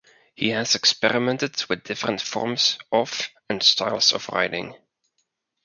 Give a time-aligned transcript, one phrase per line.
[0.33, 4.73] He has experimented with different forms of and styles of writing.